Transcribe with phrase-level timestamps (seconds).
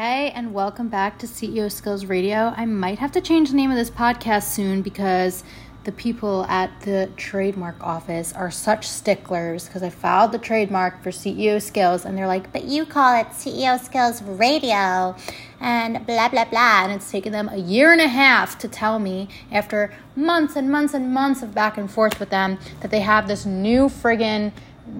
[0.00, 2.54] Hey, and welcome back to CEO Skills Radio.
[2.56, 5.42] I might have to change the name of this podcast soon because
[5.82, 11.10] the people at the trademark office are such sticklers because I filed the trademark for
[11.10, 15.16] CEO Skills and they're like, but you call it CEO Skills Radio
[15.58, 16.84] and blah, blah, blah.
[16.84, 20.70] And it's taken them a year and a half to tell me after months and
[20.70, 24.52] months and months of back and forth with them that they have this new friggin',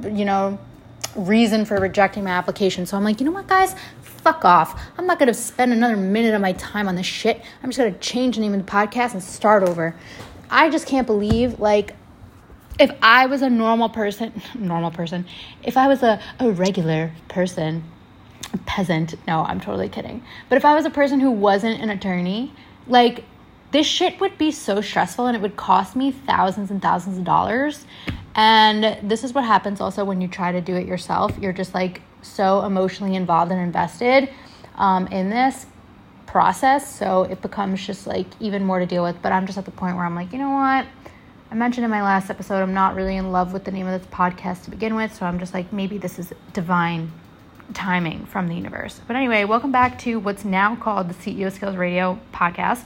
[0.02, 0.58] you know,
[1.14, 2.86] reason for rejecting my application.
[2.86, 3.74] So I'm like, you know what, guys?
[4.28, 4.82] Fuck off.
[4.98, 7.40] I'm not going to spend another minute of my time on this shit.
[7.62, 9.94] I'm just going to change the name of the podcast and start over.
[10.50, 11.96] I just can't believe, like,
[12.78, 15.24] if I was a normal person, normal person,
[15.62, 17.84] if I was a, a regular person,
[18.52, 20.22] a peasant, no, I'm totally kidding.
[20.50, 22.52] But if I was a person who wasn't an attorney,
[22.86, 23.24] like,
[23.70, 27.24] this shit would be so stressful and it would cost me thousands and thousands of
[27.24, 27.86] dollars.
[28.34, 31.38] And this is what happens also when you try to do it yourself.
[31.38, 34.28] You're just like so emotionally involved and invested
[34.76, 35.66] um, in this
[36.26, 36.94] process.
[36.94, 39.20] So it becomes just like even more to deal with.
[39.22, 40.86] But I'm just at the point where I'm like, you know what?
[41.50, 43.98] I mentioned in my last episode, I'm not really in love with the name of
[43.98, 45.14] this podcast to begin with.
[45.14, 47.10] So I'm just like, maybe this is divine
[47.72, 49.00] timing from the universe.
[49.06, 52.84] But anyway, welcome back to what's now called the CEO Skills Radio podcast.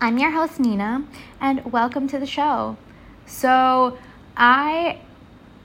[0.00, 1.04] I'm your host, Nina,
[1.40, 2.76] and welcome to the show.
[3.24, 3.98] So
[4.36, 5.00] I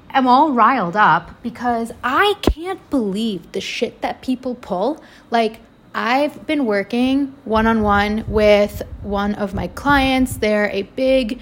[0.10, 5.04] am all riled up because I can't believe the shit that people pull.
[5.32, 5.60] Like,
[5.94, 10.38] I've been working one on one with one of my clients.
[10.38, 11.40] They're a big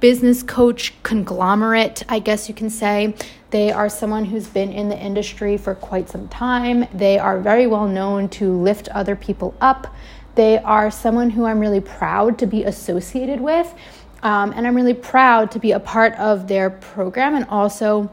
[0.00, 3.14] business coach conglomerate, I guess you can say.
[3.50, 6.86] They are someone who's been in the industry for quite some time.
[6.94, 9.94] They are very well known to lift other people up.
[10.34, 13.74] They are someone who I'm really proud to be associated with.
[14.22, 18.10] Um, and I'm really proud to be a part of their program and also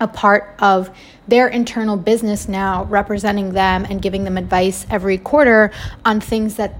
[0.00, 0.90] a part of
[1.26, 5.70] their internal business now, representing them and giving them advice every quarter
[6.04, 6.78] on things that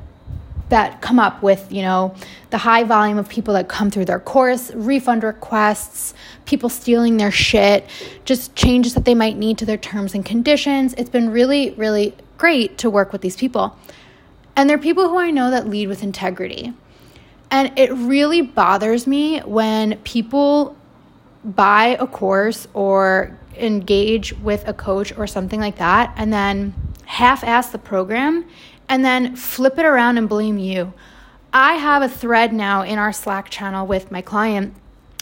[0.69, 2.13] that come up with you know
[2.51, 6.13] the high volume of people that come through their course refund requests
[6.45, 7.87] people stealing their shit
[8.25, 10.93] just changes that they might need to their terms and conditions.
[10.95, 13.77] It's been really really great to work with these people.
[14.57, 16.73] And they're people who i know that lead with integrity
[17.51, 20.77] and it really bothers me when people
[21.45, 26.75] buy a course or engage with a coach or something like that and then
[27.07, 28.45] half ass the program
[28.89, 30.93] and then flip it around and blame you.
[31.53, 34.75] I have a thread now in our Slack channel with my client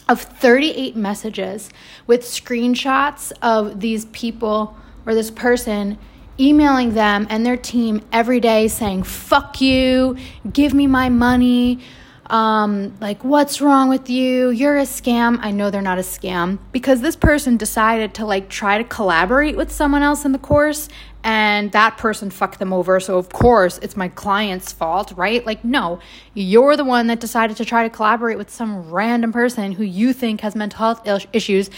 [0.09, 1.69] of 38 messages
[2.05, 4.75] with screenshots of these people
[5.05, 5.97] or this person
[6.39, 10.17] emailing them and their team every day saying, fuck you,
[10.51, 11.79] give me my money
[12.27, 14.49] um, like, what's wrong with you?
[14.49, 15.37] You're a scam.
[15.41, 19.55] I know they're not a scam because this person decided to like try to collaborate
[19.55, 20.89] with someone else in the course
[21.23, 22.99] and that person fucked them over.
[22.99, 25.45] So, of course, it's my client's fault, right?
[25.45, 25.99] Like, no,
[26.33, 30.13] you're the one that decided to try to collaborate with some random person who you
[30.13, 31.69] think has mental health issues.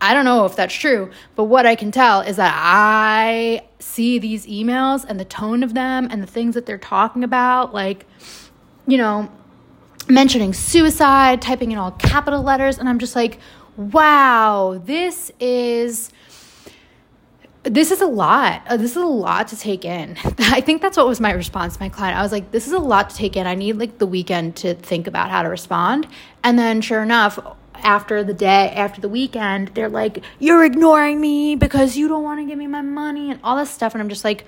[0.00, 4.18] I don't know if that's true, but what I can tell is that I see
[4.18, 7.72] these emails and the tone of them and the things that they're talking about.
[7.72, 8.06] Like,
[8.86, 9.30] you know,
[10.08, 13.38] mentioning suicide, typing in all capital letters, and I'm just like,
[13.76, 16.10] wow, this is
[17.62, 18.62] this is a lot.
[18.68, 20.16] Uh, this is a lot to take in.
[20.38, 22.16] I think that's what was my response to my client.
[22.16, 23.46] I was like, this is a lot to take in.
[23.46, 26.06] I need like the weekend to think about how to respond.
[26.44, 27.40] And then sure enough,
[27.74, 32.40] after the day, after the weekend, they're like, you're ignoring me because you don't want
[32.40, 33.94] to give me my money and all this stuff.
[33.94, 34.46] And I'm just like,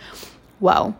[0.60, 0.94] whoa,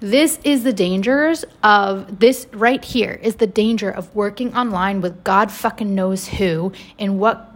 [0.00, 5.24] this is the dangers of this right here is the danger of working online with
[5.24, 7.52] God fucking knows who in what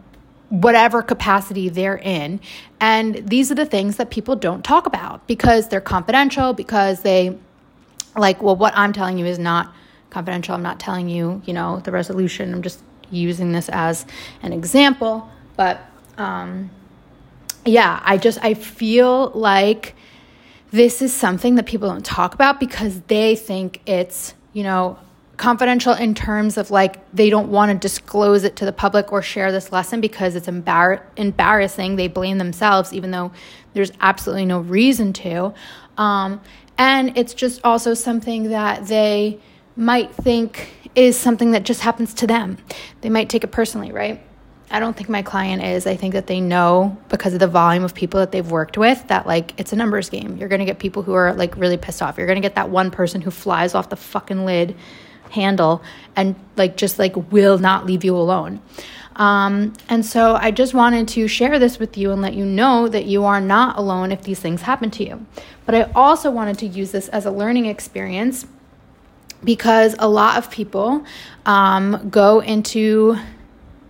[0.49, 2.41] whatever capacity they're in.
[2.81, 7.39] And these are the things that people don't talk about because they're confidential, because they
[8.17, 9.73] like, well, what I'm telling you is not
[10.11, 10.55] confidential.
[10.55, 12.53] I'm not telling you, you know, the resolution.
[12.53, 14.05] I'm just using this as
[14.43, 15.31] an example.
[15.57, 15.81] But
[16.19, 16.71] um
[17.65, 19.95] yeah, I just I feel like
[20.73, 24.99] this is something that people don't talk about because they think it's, you know,
[25.37, 29.21] confidential in terms of like they don't want to disclose it to the public or
[29.21, 31.97] share this lesson because it's embar- embarrassing.
[31.97, 33.33] They blame themselves, even though
[33.75, 35.53] there's absolutely no reason to.
[35.99, 36.41] Um,
[36.79, 39.41] and it's just also something that they
[39.77, 42.57] might think is something that just happens to them.
[43.03, 44.23] They might take it personally, right?
[44.73, 45.87] I don't think my client is.
[45.87, 49.07] I think that they know because of the volume of people that they've worked with
[49.09, 50.39] that like it's a numbers game.
[50.39, 52.17] You're going to get people who are like really pissed off.
[52.17, 54.75] You're going to get that one person who flies off the fucking lid
[55.31, 55.83] handle
[56.17, 58.61] and like just like will not leave you alone.
[59.17, 62.89] Um, and so I just wanted to share this with you and let you know
[62.89, 65.27] that you are not alone if these things happen to you.
[65.67, 68.47] But I also wanted to use this as a learning experience
[69.45, 71.05] because a lot of people
[71.45, 73.19] um, go into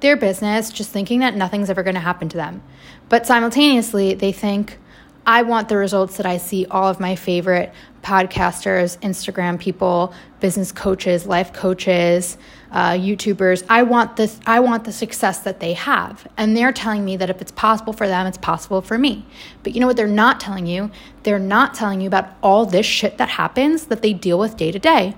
[0.03, 2.63] their business just thinking that nothing's ever going to happen to them.
[3.09, 4.79] But simultaneously, they think,
[5.25, 7.73] I want the results that I see all of my favorite
[8.03, 12.37] podcasters, Instagram people, business coaches, life coaches,
[12.73, 13.65] uh, YouTubers.
[13.69, 14.41] I want this.
[14.47, 17.93] I want the success that they have, and they're telling me that if it's possible
[17.93, 19.25] for them, it's possible for me.
[19.63, 19.97] But you know what?
[19.97, 20.91] They're not telling you.
[21.23, 24.73] They're not telling you about all this shit that happens that they deal with day
[24.73, 25.15] to day.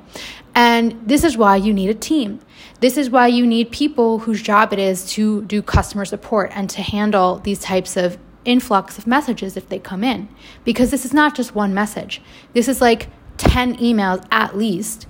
[0.55, 2.41] And this is why you need a team.
[2.85, 6.69] This is why you need people whose job it is to do customer support and
[6.69, 10.29] to handle these types of influx of messages if they come in.
[10.65, 12.21] Because this is not just one message,
[12.53, 13.09] this is like
[13.39, 15.07] 10 emails at least.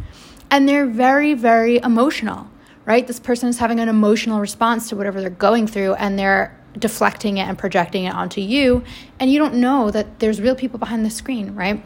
[0.52, 2.48] And they're very, very emotional,
[2.84, 3.08] right?
[3.08, 7.38] This person is having an emotional response to whatever they're going through and they're deflecting
[7.38, 8.84] it and projecting it onto you.
[9.18, 11.82] And you don't know that there's real people behind the screen, right?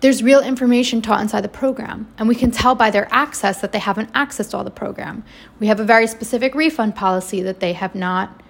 [0.00, 3.72] There's real information taught inside the program, and we can tell by their access that
[3.72, 5.24] they haven't accessed all the program.
[5.58, 8.42] We have a very specific refund policy that they have not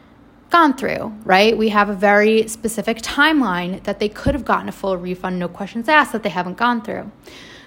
[0.50, 1.56] gone through, right?
[1.56, 5.48] We have a very specific timeline that they could have gotten a full refund, no
[5.48, 7.10] questions asked, that they haven't gone through.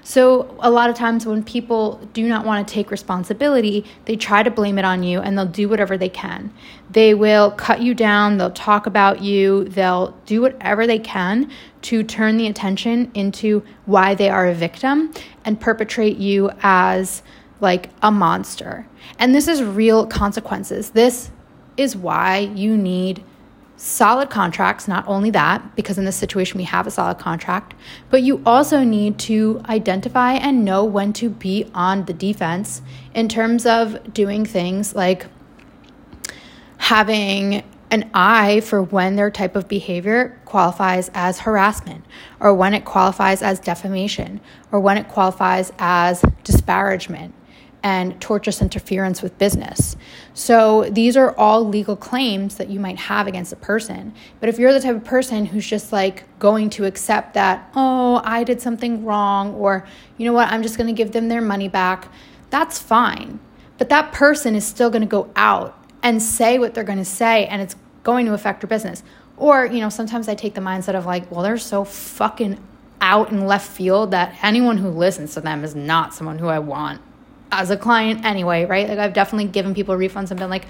[0.01, 4.43] So, a lot of times when people do not want to take responsibility, they try
[4.43, 6.51] to blame it on you and they'll do whatever they can.
[6.89, 12.03] They will cut you down, they'll talk about you, they'll do whatever they can to
[12.03, 15.13] turn the attention into why they are a victim
[15.45, 17.23] and perpetrate you as
[17.61, 18.87] like a monster.
[19.17, 20.91] And this is real consequences.
[20.91, 21.31] This
[21.77, 23.23] is why you need
[23.79, 24.87] solid contracts.
[24.87, 27.73] Not only that, because in this situation we have a solid contract,
[28.09, 32.81] but you also need to identify and know when to be on the defense
[33.13, 35.27] in terms of doing things like
[36.77, 42.05] having an eye for when their type of behavior qualifies as harassment,
[42.39, 44.39] or when it qualifies as defamation,
[44.71, 47.33] or when it qualifies as disparagement
[47.81, 49.95] and tortious interference with business.
[50.33, 54.13] So these are all legal claims that you might have against a person.
[54.39, 58.21] But if you're the type of person who's just like going to accept that, oh,
[58.23, 59.87] I did something wrong, or
[60.17, 62.11] you know what, I'm just going to give them their money back,
[62.49, 63.39] that's fine.
[63.77, 67.05] But that person is still going to go out and say what they're going to
[67.05, 69.03] say, and it's going to affect your business.
[69.37, 72.59] Or, you know, sometimes I take the mindset of like, well, they're so fucking
[73.01, 76.59] out in left field that anyone who listens to them is not someone who I
[76.59, 77.01] want
[77.51, 78.87] as a client anyway, right?
[78.87, 80.65] Like I've definitely given people refunds and been like,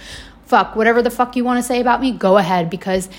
[0.45, 3.09] fuck, whatever the fuck you want to say about me, go ahead because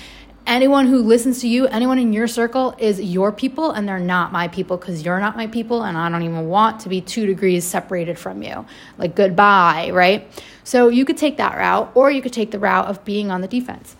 [0.45, 4.31] anyone who listens to you, anyone in your circle is your people and they're not
[4.31, 7.25] my people because you're not my people and I don't even want to be two
[7.25, 8.65] degrees separated from you.
[8.97, 10.27] Like goodbye, right?
[10.63, 13.41] So you could take that route or you could take the route of being on
[13.41, 13.95] the defense.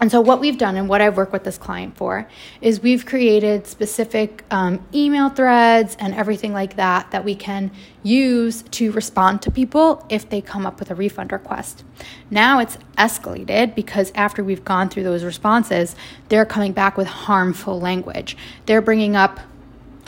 [0.00, 2.28] And so, what we've done and what I've worked with this client for
[2.60, 7.72] is we've created specific um, email threads and everything like that that we can
[8.04, 11.82] use to respond to people if they come up with a refund request.
[12.30, 15.96] Now it's escalated because after we've gone through those responses,
[16.28, 18.36] they're coming back with harmful language.
[18.66, 19.40] They're bringing up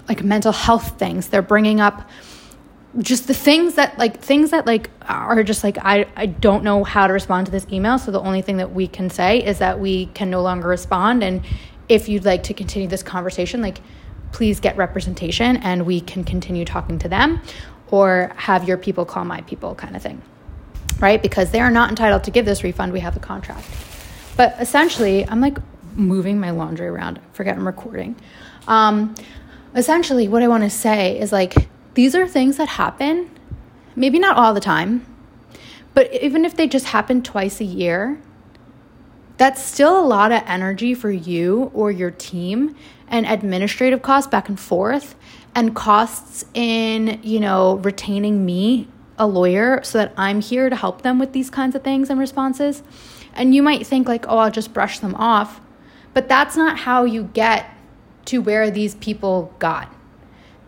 [0.08, 2.08] like mental health things, they're bringing up
[2.98, 6.82] just the things that like things that like are just like I, I don't know
[6.82, 9.58] how to respond to this email so the only thing that we can say is
[9.58, 11.42] that we can no longer respond and
[11.88, 13.81] if you'd like to continue this conversation like
[14.32, 17.40] please get representation and we can continue talking to them
[17.92, 20.20] or have your people call my people kind of thing
[21.00, 21.23] right?
[21.23, 23.66] Because they are not entitled to give this refund we have a contract.
[24.37, 25.59] But essentially i'm like
[25.94, 28.16] moving my laundry around forget i'm recording.
[28.66, 29.14] Um,
[29.76, 31.54] essentially what i want to say is like
[32.00, 33.30] these are things that happen,
[33.95, 35.04] maybe not all the time,
[35.92, 38.19] but even if they just happen twice a year,
[39.37, 42.75] that's still a lot of energy for you or your team
[43.07, 45.14] and administrative costs back and forth
[45.54, 48.88] and costs in, you know, retaining me,
[49.19, 52.19] a lawyer, so that I'm here to help them with these kinds of things and
[52.19, 52.83] responses.
[53.35, 55.61] And you might think like, "Oh, I'll just brush them off."
[56.14, 57.66] But that's not how you get
[58.25, 59.95] to where these people got.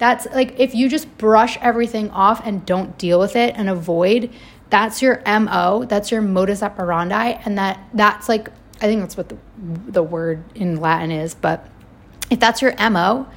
[0.03, 4.33] That's like if you just brush everything off and don't deal with it and avoid,
[4.69, 8.49] that's your MO, that's your modus operandi and that that's like
[8.81, 11.71] I think that's what the the word in Latin is, but
[12.31, 13.29] if that's your MO,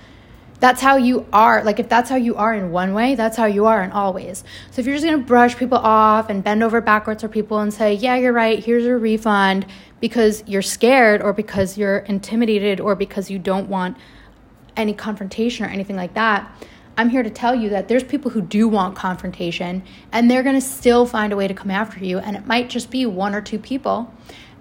[0.59, 1.63] that's how you are.
[1.63, 4.11] Like if that's how you are in one way, that's how you are in all
[4.11, 4.43] ways.
[4.71, 7.71] So if you're just to brush people off and bend over backwards for people and
[7.71, 8.57] say, "Yeah, you're right.
[8.57, 9.67] Here's your refund,"
[9.99, 13.97] because you're scared or because you're intimidated or because you don't want
[14.77, 16.51] any confrontation or anything like that,
[16.97, 20.55] I'm here to tell you that there's people who do want confrontation and they're going
[20.55, 22.19] to still find a way to come after you.
[22.19, 24.13] And it might just be one or two people.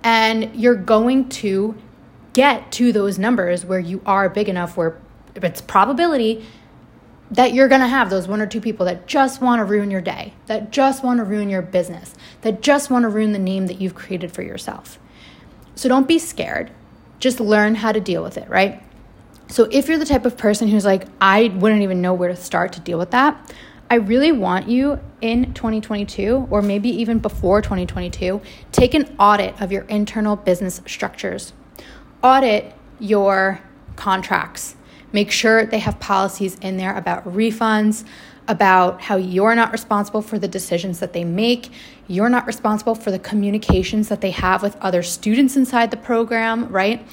[0.02, 1.76] And you're going to
[2.32, 5.00] get to those numbers where you are big enough where
[5.36, 6.44] it's probability
[7.30, 9.90] that you're going to have those one or two people that just want to ruin
[9.90, 13.38] your day, that just want to ruin your business, that just want to ruin the
[13.38, 14.98] name that you've created for yourself.
[15.74, 16.70] So don't be scared.
[17.18, 18.83] Just learn how to deal with it, right?
[19.48, 22.36] So if you're the type of person who's like, I wouldn't even know where to
[22.36, 23.52] start to deal with that,
[23.90, 28.40] I really want you in 2022 or maybe even before 2022,
[28.72, 31.52] take an audit of your internal business structures.
[32.22, 33.60] Audit your
[33.96, 34.76] contracts.
[35.12, 38.04] Make sure they have policies in there about refunds,
[38.48, 41.70] about how you're not responsible for the decisions that they make.
[42.08, 46.68] You're not responsible for the communications that they have with other students inside the program,
[46.68, 47.06] right?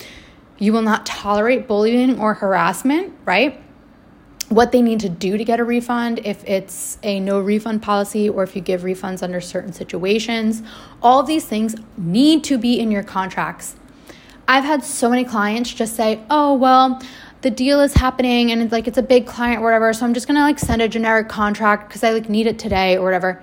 [0.61, 3.59] You will not tolerate bullying or harassment, right?
[4.49, 8.29] What they need to do to get a refund, if it's a no refund policy
[8.29, 10.61] or if you give refunds under certain situations.
[11.01, 13.75] All these things need to be in your contracts.
[14.47, 17.01] I've had so many clients just say, oh, well,
[17.41, 20.13] the deal is happening and it's like it's a big client or whatever, so I'm
[20.13, 23.41] just gonna like send a generic contract because I like need it today or whatever.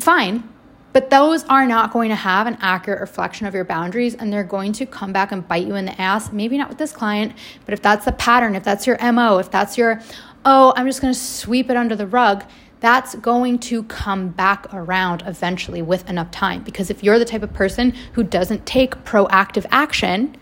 [0.00, 0.48] Fine.
[0.92, 4.44] But those are not going to have an accurate reflection of your boundaries and they're
[4.44, 6.32] going to come back and bite you in the ass.
[6.32, 9.50] Maybe not with this client, but if that's the pattern, if that's your MO, if
[9.50, 10.00] that's your,
[10.44, 12.44] oh, I'm just going to sweep it under the rug,
[12.80, 16.62] that's going to come back around eventually with enough time.
[16.62, 20.36] Because if you're the type of person who doesn't take proactive action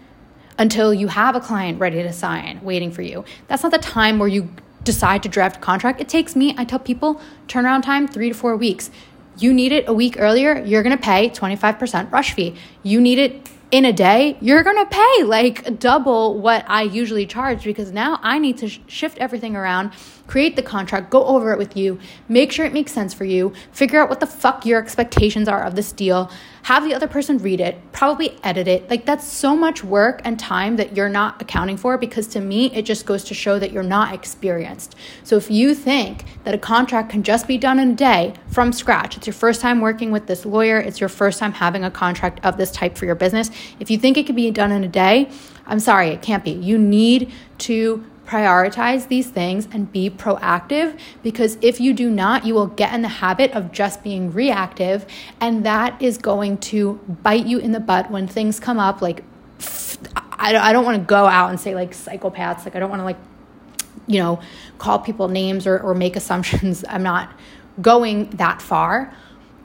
[0.59, 4.19] until you have a client ready to sign, waiting for you, that's not the time
[4.19, 4.51] where you
[4.85, 6.01] decide to draft a contract.
[6.01, 8.91] It takes me, I tell people, turnaround time three to four weeks.
[9.39, 12.55] You need it a week earlier, you're gonna pay 25% rush fee.
[12.83, 17.65] You need it in a day, you're gonna pay like double what I usually charge
[17.65, 19.93] because now I need to sh- shift everything around
[20.27, 23.53] create the contract, go over it with you, make sure it makes sense for you,
[23.73, 26.31] figure out what the fuck your expectations are of this deal,
[26.65, 28.91] have the other person read it, probably edit it.
[28.91, 32.75] Like that's so much work and time that you're not accounting for because to me,
[32.75, 34.97] it just goes to show that you're not experienced.
[35.23, 38.73] So if you think that a contract can just be done in a day from
[38.73, 41.91] scratch, it's your first time working with this lawyer, it's your first time having a
[41.91, 43.51] contract of this type for your business.
[43.79, 45.31] If you think it can be done in a day,
[45.67, 46.51] I'm sorry, it can't be.
[46.51, 52.55] You need to prioritize these things and be proactive because if you do not, you
[52.55, 55.07] will get in the habit of just being reactive,
[55.41, 59.01] and that is going to bite you in the butt when things come up.
[59.01, 59.23] Like,
[60.39, 63.05] I don't want to go out and say like psychopaths, like, I don't want to
[63.05, 63.19] like,
[64.07, 64.41] you know,
[64.79, 66.85] call people names or, or make assumptions.
[66.89, 67.33] I'm not
[67.81, 69.15] going that far.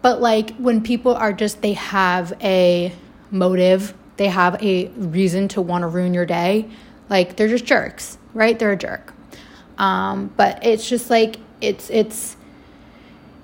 [0.01, 2.93] But like, when people are just, they have a
[3.29, 6.69] motive, they have a reason to want to ruin your day,
[7.11, 8.57] like, they're just jerks right?
[8.57, 9.13] They're a jerk.
[9.77, 12.35] Um, but it's just like it's it's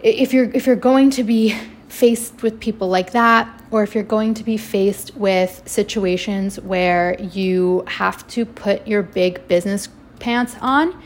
[0.02, 1.58] if you're if you're going to be
[1.88, 7.20] faced with people like that or if you're going to be faced with situations where
[7.20, 11.02] you have to put your big business pants on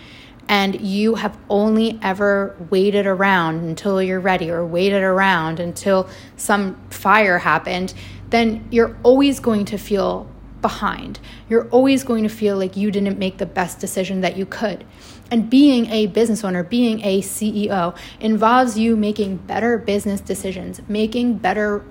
[0.50, 6.76] and you have only ever waited around until you're ready or waited around until some
[6.90, 7.94] fire happened,
[8.32, 10.30] then you're always going to feel
[10.62, 11.20] behind.
[11.50, 14.86] You're always going to feel like you didn't make the best decision that you could.
[15.30, 21.38] And being a business owner, being a CEO, involves you making better business decisions, making
[21.38, 21.86] better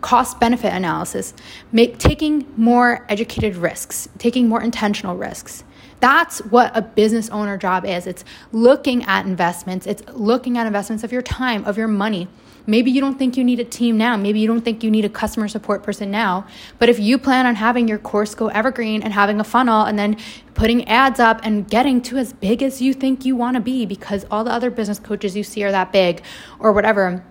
[0.00, 1.32] cost benefit analysis,
[1.72, 5.64] make, taking more educated risks, taking more intentional risks.
[6.00, 8.06] That's what a business owner job is.
[8.06, 12.28] It's looking at investments, it's looking at investments of your time, of your money
[12.66, 14.16] Maybe you don't think you need a team now.
[14.16, 16.46] Maybe you don't think you need a customer support person now.
[16.78, 19.98] But if you plan on having your course go evergreen and having a funnel and
[19.98, 20.16] then
[20.54, 23.84] putting ads up and getting to as big as you think you want to be
[23.84, 26.22] because all the other business coaches you see are that big
[26.58, 27.22] or whatever,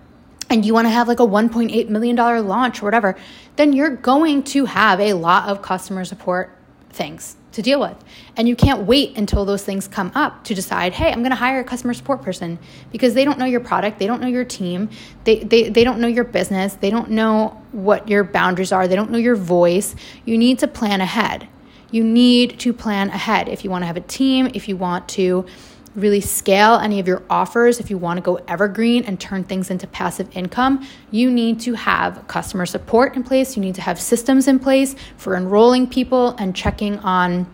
[0.50, 3.16] and you want to have like a $1.8 million launch or whatever,
[3.56, 6.56] then you're going to have a lot of customer support
[6.90, 7.96] things to deal with.
[8.36, 11.36] And you can't wait until those things come up to decide, hey, I'm going to
[11.36, 12.58] hire a customer support person
[12.92, 14.90] because they don't know your product, they don't know your team,
[15.24, 18.96] they, they, they don't know your business, they don't know what your boundaries are, they
[18.96, 19.94] don't know your voice.
[20.24, 21.48] You need to plan ahead.
[21.90, 25.08] You need to plan ahead if you want to have a team, if you want
[25.10, 25.46] to
[25.94, 29.70] really scale any of your offers, if you want to go evergreen and turn things
[29.70, 33.56] into passive income, you need to have customer support in place.
[33.56, 37.46] You need to have systems in place for enrolling people and checking on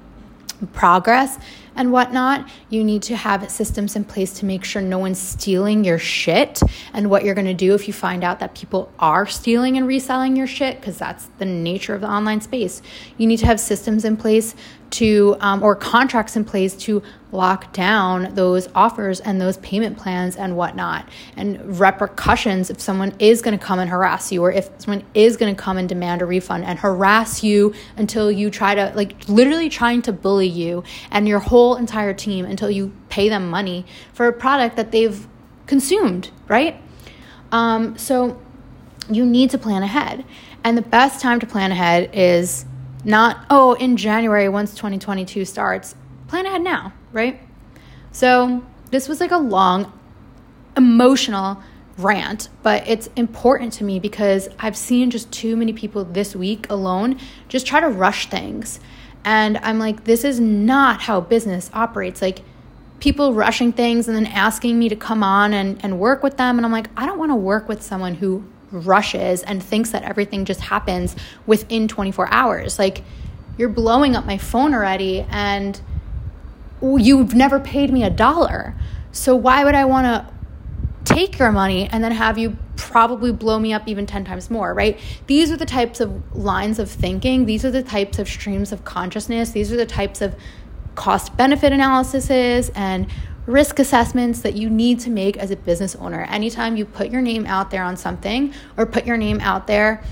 [0.72, 1.38] progress
[1.80, 5.82] and whatnot, you need to have systems in place to make sure no one's stealing
[5.82, 6.60] your shit.
[6.92, 10.36] And what you're gonna do if you find out that people are stealing and reselling
[10.36, 12.82] your shit, because that's the nature of the online space.
[13.16, 14.54] You need to have systems in place
[14.90, 20.34] to um, or contracts in place to lock down those offers and those payment plans
[20.34, 24.68] and whatnot and repercussions if someone is going to come and harass you or if
[24.78, 28.74] someone is going to come and demand a refund and harass you until you try
[28.74, 30.82] to like literally trying to bully you
[31.12, 35.26] and your whole entire team until you pay them money for a product that they've
[35.66, 36.80] consumed right
[37.52, 38.40] um, so
[39.10, 40.24] you need to plan ahead
[40.62, 42.64] and the best time to plan ahead is
[43.04, 45.94] not, oh, in January once 2022 starts.
[46.28, 47.40] Plan ahead now, right?
[48.12, 49.92] So this was like a long,
[50.76, 51.62] emotional
[51.96, 56.66] rant, but it's important to me because I've seen just too many people this week
[56.70, 58.80] alone just try to rush things.
[59.24, 62.22] And I'm like, this is not how business operates.
[62.22, 62.42] Like,
[63.00, 66.58] people rushing things and then asking me to come on and, and work with them.
[66.58, 70.02] And I'm like, I don't want to work with someone who rushes and thinks that
[70.04, 72.78] everything just happens within 24 hours.
[72.78, 73.02] Like,
[73.58, 75.80] you're blowing up my phone already, and
[76.80, 78.74] you've never paid me a dollar.
[79.12, 80.29] So, why would I want to
[81.20, 84.72] take your money and then have you probably blow me up even 10 times more,
[84.72, 84.98] right?
[85.26, 87.44] These are the types of lines of thinking.
[87.44, 89.50] These are the types of streams of consciousness.
[89.50, 90.34] These are the types of
[90.94, 93.06] cost benefit analyses and
[93.46, 96.22] risk assessments that you need to make as a business owner.
[96.22, 100.02] Anytime you put your name out there on something or put your name out there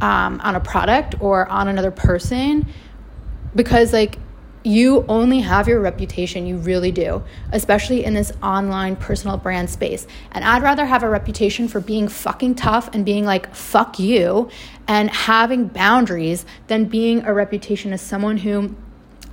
[0.00, 2.66] um, on a product or on another person,
[3.56, 4.18] because like
[4.64, 10.06] you only have your reputation, you really do, especially in this online personal brand space.
[10.32, 14.48] And I'd rather have a reputation for being fucking tough and being like, fuck you,
[14.88, 18.74] and having boundaries than being a reputation as someone who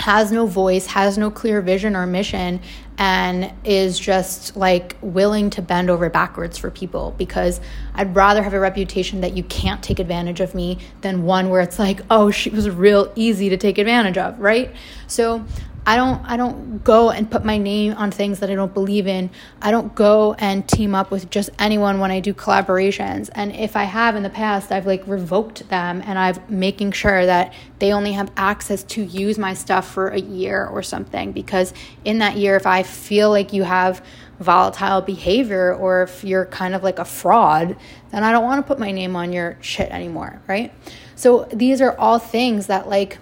[0.02, 2.60] has no voice, has no clear vision or mission,
[2.98, 7.62] and is just like willing to bend over backwards for people because
[7.94, 11.62] I'd rather have a reputation that you can't take advantage of me than one where
[11.62, 14.76] it's like, oh, she was real easy to take advantage of, right?
[15.06, 15.46] So
[15.84, 19.08] I don't I don't go and put my name on things that I don't believe
[19.08, 19.32] in.
[19.62, 23.32] I don't go and team up with just anyone when I do collaborations.
[23.34, 27.26] And if I have in the past, I've like revoked them and I've making sure
[27.26, 31.74] that they only have access to use my stuff for a year or something because
[32.06, 34.06] in that year if I feel like you have
[34.40, 37.76] volatile behavior or if you're kind of like a fraud,
[38.12, 40.72] then I don't want to put my name on your shit anymore, right?
[41.16, 43.18] So these are all things that like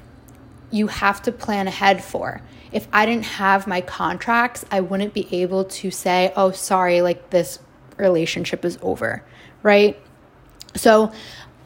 [0.71, 2.41] you have to plan ahead for.
[2.71, 7.29] If I didn't have my contracts, I wouldn't be able to say, oh, sorry, like
[7.29, 7.60] this
[7.97, 9.23] relationship is over,
[9.63, 9.99] right?
[10.75, 11.12] So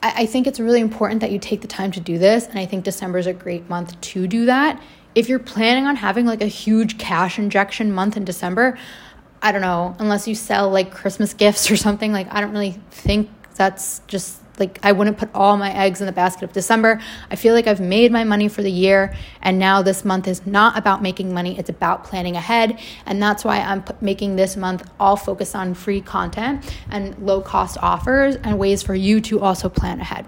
[0.01, 2.47] I, I think it's really important that you take the time to do this.
[2.47, 4.81] And I think December is a great month to do that.
[5.15, 8.77] If you're planning on having like a huge cash injection month in December,
[9.41, 12.79] I don't know, unless you sell like Christmas gifts or something, like I don't really
[12.91, 17.01] think that's just like I wouldn't put all my eggs in the basket of December.
[17.31, 20.45] I feel like I've made my money for the year and now this month is
[20.45, 24.89] not about making money, it's about planning ahead and that's why I'm making this month
[24.99, 29.69] all focused on free content and low cost offers and ways for you to also
[29.69, 30.25] plan ahead.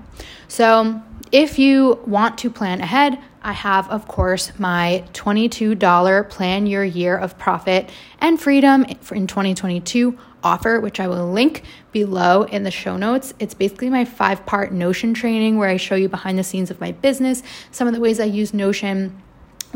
[0.48, 6.84] So, if you want to plan ahead, I have, of course, my $22 Plan Your
[6.84, 12.72] Year of Profit and Freedom in 2022 offer, which I will link below in the
[12.72, 13.36] show notes.
[13.38, 16.82] It's basically my five part Notion training where I show you behind the scenes of
[16.82, 19.22] my business, some of the ways I use Notion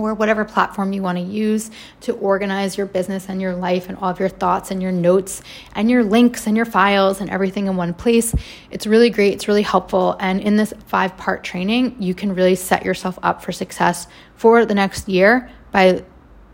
[0.05, 3.97] or whatever platform you want to use to organize your business and your life and
[3.97, 5.41] all of your thoughts and your notes
[5.75, 8.33] and your links and your files and everything in one place.
[8.71, 10.15] It's really great, it's really helpful.
[10.19, 14.65] And in this five part training, you can really set yourself up for success for
[14.65, 16.03] the next year by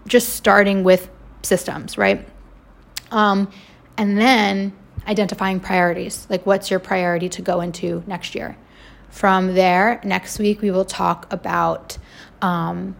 [0.07, 1.09] just starting with
[1.43, 2.27] systems, right?
[3.11, 3.51] Um,
[3.97, 4.73] and then
[5.07, 8.57] identifying priorities like what's your priority to go into next year
[9.09, 11.97] from there next week we will talk about
[12.41, 12.95] um,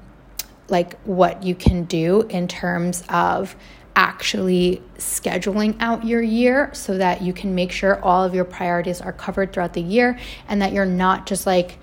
[0.69, 3.55] like what you can do in terms of
[3.95, 8.99] actually scheduling out your year so that you can make sure all of your priorities
[8.99, 11.79] are covered throughout the year and that you're not just like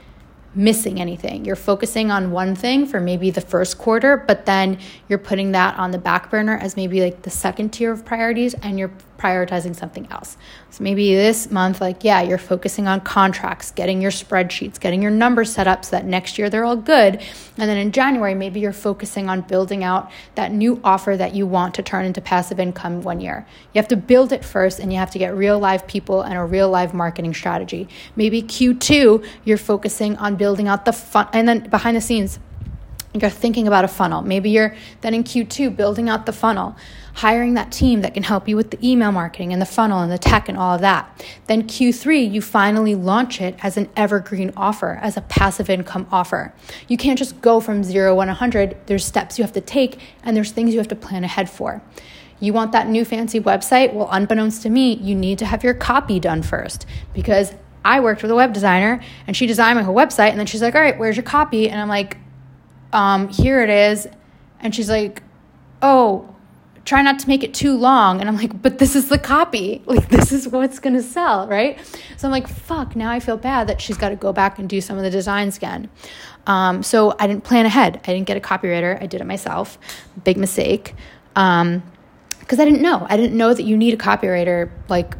[0.54, 1.44] missing anything.
[1.46, 5.78] You're focusing on one thing for maybe the first quarter, but then you're putting that
[5.78, 9.76] on the back burner as maybe like the second tier of priorities and you're prioritizing
[9.76, 10.36] something else.
[10.70, 15.10] So maybe this month, like, yeah, you're focusing on contracts, getting your spreadsheets, getting your
[15.10, 17.22] numbers set up so that next year they're all good.
[17.56, 21.46] And then in January, maybe you're focusing on building out that new offer that you
[21.46, 23.46] want to turn into passive income one year.
[23.72, 26.34] You have to build it first and you have to get real live people and
[26.34, 27.88] a real live marketing strategy.
[28.16, 32.38] Maybe Q2, you're focusing on building out the fun, and then behind the scenes,
[33.14, 34.22] you're thinking about a funnel.
[34.22, 36.76] Maybe you're then in Q2 building out the funnel,
[37.14, 40.10] hiring that team that can help you with the email marketing and the funnel and
[40.10, 41.24] the tech and all of that.
[41.46, 46.54] Then Q3, you finally launch it as an evergreen offer, as a passive income offer.
[46.88, 48.76] You can't just go from 0 to 100.
[48.86, 51.82] There's steps you have to take and there's things you have to plan ahead for.
[52.40, 53.92] You want that new fancy website?
[53.92, 57.52] Well, unbeknownst to me, you need to have your copy done first because
[57.84, 60.62] I worked with a web designer and she designed my whole website and then she's
[60.62, 62.16] like, "All right, where's your copy?" And I'm like,
[62.92, 64.06] um, here it is.
[64.60, 65.22] And she's like,
[65.80, 66.34] oh,
[66.84, 68.20] try not to make it too long.
[68.20, 69.82] And I'm like, but this is the copy.
[69.92, 71.78] Like, this is what's going to sell, right?
[72.16, 74.68] So I'm like, fuck, now I feel bad that she's got to go back and
[74.68, 75.90] do some of the designs again.
[76.46, 78.00] Um, so I didn't plan ahead.
[78.04, 79.00] I didn't get a copywriter.
[79.00, 79.78] I did it myself.
[80.24, 80.94] Big mistake.
[81.36, 81.82] Um,
[82.40, 83.06] because I didn't know.
[83.08, 85.14] I didn't know that you need a copywriter like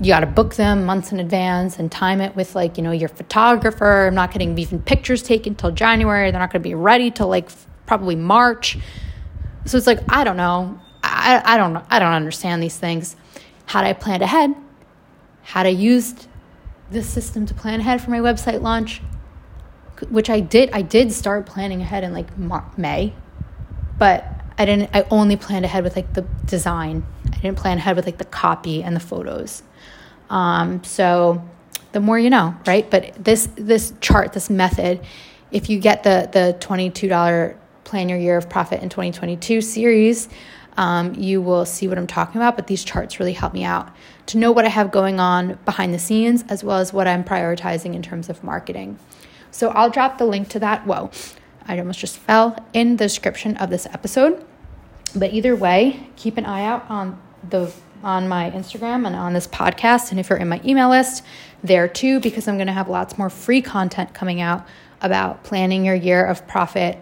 [0.00, 2.92] you got to book them months in advance and time it with like you know
[2.92, 4.06] your photographer.
[4.06, 6.30] I'm not getting even pictures taken till january.
[6.30, 7.50] They're not going to be ready till like
[7.86, 8.78] probably march.
[9.64, 10.80] So it's like i don't know.
[11.02, 13.16] I, I don't i don't understand these things.
[13.66, 14.54] Had i planned ahead?
[15.42, 16.28] Had i used
[16.90, 19.02] this system to plan ahead for my website launch?
[20.10, 22.38] Which i did i did start planning ahead in like
[22.78, 23.14] may.
[23.98, 24.24] But
[24.56, 27.04] i didn't i only planned ahead with like the design
[27.38, 29.62] i didn't plan ahead with like the copy and the photos
[30.30, 31.42] um, so
[31.92, 32.88] the more you know, right?
[32.88, 35.00] But this this chart, this method,
[35.50, 39.62] if you get the the twenty two dollar plan your year of profit in 2022
[39.62, 40.28] series,
[40.76, 42.56] um, you will see what I'm talking about.
[42.56, 43.90] But these charts really help me out
[44.26, 47.24] to know what I have going on behind the scenes as well as what I'm
[47.24, 48.98] prioritizing in terms of marketing.
[49.50, 50.86] So I'll drop the link to that.
[50.86, 51.10] Whoa,
[51.66, 54.44] I almost just fell in the description of this episode.
[55.16, 57.72] But either way, keep an eye out on the
[58.02, 60.10] on my Instagram and on this podcast.
[60.10, 61.24] And if you're in my email list,
[61.62, 64.66] there too, because I'm going to have lots more free content coming out
[65.00, 66.98] about planning your year of profit,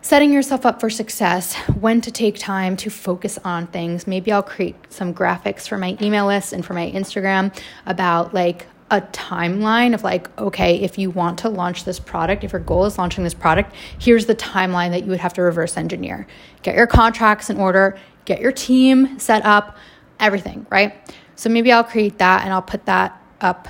[0.00, 4.06] setting yourself up for success, when to take time to focus on things.
[4.06, 8.66] Maybe I'll create some graphics for my email list and for my Instagram about like
[8.90, 12.84] a timeline of like, okay, if you want to launch this product, if your goal
[12.84, 16.26] is launching this product, here's the timeline that you would have to reverse engineer.
[16.62, 19.78] Get your contracts in order, get your team set up
[20.20, 20.94] everything, right?
[21.34, 23.68] So maybe I'll create that and I'll put that up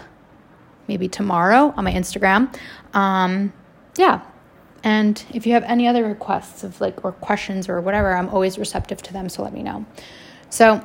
[0.88, 2.55] maybe tomorrow on my Instagram.
[2.95, 3.53] Um,
[3.97, 4.23] yeah.
[4.83, 8.59] And if you have any other requests of like or questions or whatever, I'm always
[8.59, 9.29] receptive to them.
[9.29, 9.85] So let me know.
[10.49, 10.85] So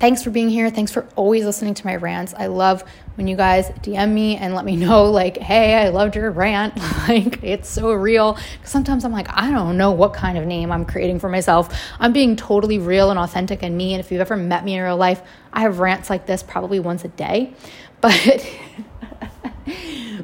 [0.00, 0.70] thanks for being here.
[0.70, 2.34] Thanks for always listening to my rants.
[2.36, 2.82] I love
[3.14, 6.76] when you guys DM me and let me know, like, hey, I loved your rant.
[7.08, 8.38] like, it's so real.
[8.64, 11.72] Sometimes I'm like, I don't know what kind of name I'm creating for myself.
[12.00, 13.92] I'm being totally real and authentic and me.
[13.92, 16.80] And if you've ever met me in real life, I have rants like this probably
[16.80, 17.54] once a day.
[18.00, 18.48] But.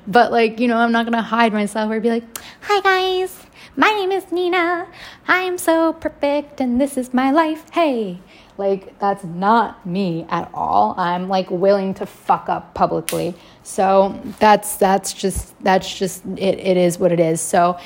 [0.07, 3.45] but like you know i'm not gonna hide myself or be like hi guys
[3.77, 4.87] my name is nina
[5.29, 8.19] i'm so perfect and this is my life hey
[8.59, 10.95] like, that's not me at all.
[10.97, 13.35] I'm like willing to fuck up publicly.
[13.63, 17.41] So that's that's just that's just it, it is what it is.
[17.41, 17.79] So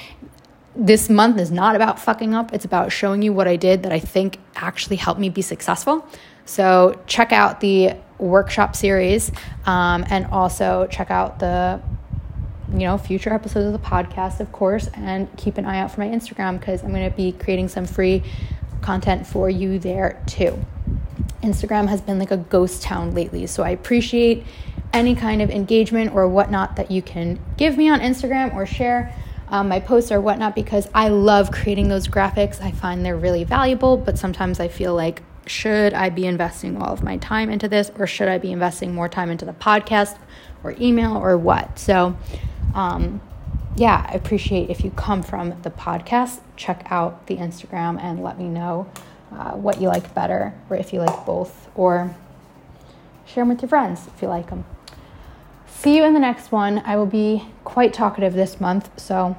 [0.77, 2.53] this month is not about fucking up.
[2.53, 6.07] It's about showing you what I did that I think actually helped me be successful.
[6.45, 9.33] So check out the workshop series
[9.67, 11.81] um, and also check out the
[12.73, 16.01] you know future episodes of the podcast of course and keep an eye out for
[16.01, 18.23] my instagram because i'm going to be creating some free
[18.83, 20.59] content for you there too.
[21.43, 24.45] Instagram has been like a ghost town lately, so I appreciate
[24.93, 29.15] any kind of engagement or whatnot that you can give me on Instagram or share
[29.49, 32.61] um, my posts or whatnot because I love creating those graphics.
[32.61, 36.93] I find they're really valuable, but sometimes I feel like, should I be investing all
[36.93, 40.17] of my time into this or should I be investing more time into the podcast
[40.63, 41.79] or email or what?
[41.79, 42.17] So,
[42.75, 43.21] um,
[43.81, 48.39] yeah, I appreciate if you come from the podcast, check out the Instagram and let
[48.39, 48.87] me know
[49.33, 52.15] uh, what you like better, or if you like both, or
[53.25, 54.67] share them with your friends if you like them.
[55.67, 56.83] See you in the next one.
[56.85, 59.39] I will be quite talkative this month, so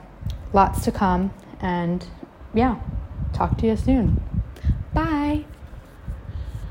[0.54, 1.32] lots to come.
[1.60, 2.04] And
[2.52, 2.80] yeah,
[3.34, 4.24] talk to you soon.
[4.92, 5.46] Bye.